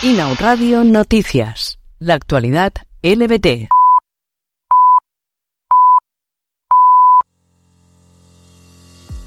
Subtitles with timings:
[0.00, 1.80] Inau Radio Noticias.
[1.98, 2.72] La actualidad
[3.02, 3.68] LBT.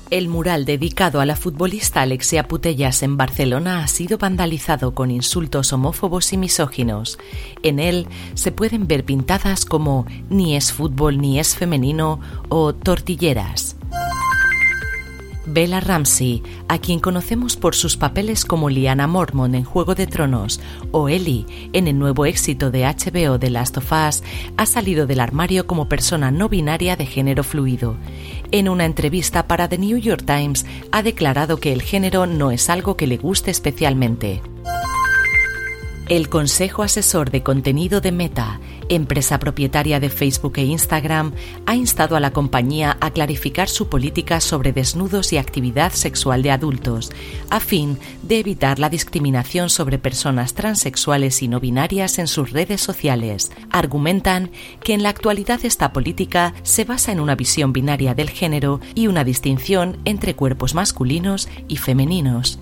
[0.10, 5.74] El mural dedicado a la futbolista Alexia Putellas en Barcelona ha sido vandalizado con insultos
[5.74, 7.20] homófobos y misóginos.
[7.64, 13.76] En él se pueden ver pintadas como ni es fútbol ni es femenino o tortilleras.
[15.46, 20.60] Bella Ramsey, a quien conocemos por sus papeles como Liana Mormon en Juego de Tronos
[20.92, 24.24] o Ellie en el nuevo éxito de HBO de Last of Us,
[24.58, 27.96] ha salido del armario como persona no binaria de género fluido.
[28.52, 32.70] En una entrevista para The New York Times ha declarado que el género no es
[32.70, 34.42] algo que le guste especialmente.
[36.10, 38.60] El Consejo Asesor de Contenido de Meta,
[38.96, 41.32] empresa propietaria de Facebook e Instagram,
[41.66, 46.52] ha instado a la compañía a clarificar su política sobre desnudos y actividad sexual de
[46.52, 47.12] adultos,
[47.50, 52.82] a fin de evitar la discriminación sobre personas transexuales y no binarias en sus redes
[52.82, 53.52] sociales.
[53.72, 54.52] Argumentan
[54.84, 59.08] que en la actualidad esta política se basa en una visión binaria del género y
[59.08, 62.60] una distinción entre cuerpos masculinos y femeninos.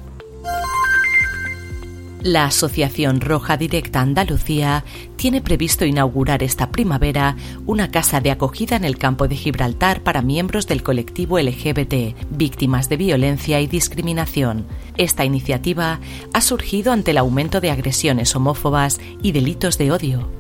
[2.22, 4.84] La Asociación Roja Directa Andalucía
[5.16, 10.22] tiene previsto inaugurar esta primavera una casa de acogida en el campo de Gibraltar para
[10.22, 14.66] miembros del colectivo LGBT, víctimas de violencia y discriminación.
[14.98, 16.02] Esta iniciativa
[16.34, 20.40] ha surgido ante el aumento de agresiones homófobas y delitos de odio.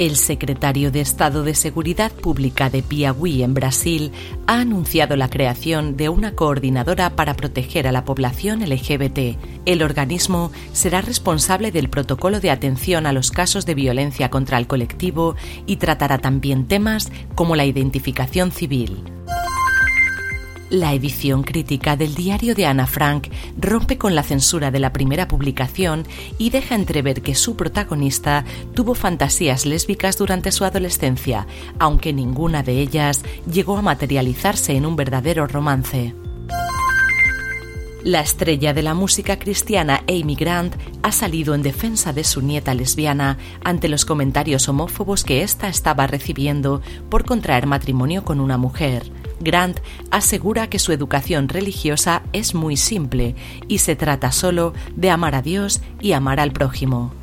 [0.00, 4.12] El secretario de Estado de Seguridad Pública de Piauí, en Brasil,
[4.46, 9.36] ha anunciado la creación de una coordinadora para proteger a la población LGBT.
[9.66, 14.66] El organismo será responsable del protocolo de atención a los casos de violencia contra el
[14.66, 19.04] colectivo y tratará también temas como la identificación civil.
[20.70, 23.26] La edición crítica del diario de Ana Frank
[23.58, 26.06] rompe con la censura de la primera publicación
[26.38, 31.48] y deja entrever que su protagonista tuvo fantasías lésbicas durante su adolescencia,
[31.80, 36.14] aunque ninguna de ellas llegó a materializarse en un verdadero romance.
[38.02, 42.72] La estrella de la música cristiana Amy Grant ha salido en defensa de su nieta
[42.72, 46.80] lesbiana ante los comentarios homófobos que ésta estaba recibiendo
[47.10, 49.12] por contraer matrimonio con una mujer.
[49.40, 49.80] Grant
[50.10, 53.34] asegura que su educación religiosa es muy simple
[53.68, 57.19] y se trata solo de amar a Dios y amar al prójimo.